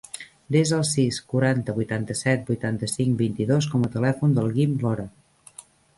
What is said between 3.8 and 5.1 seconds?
a telèfon del Guim Lora.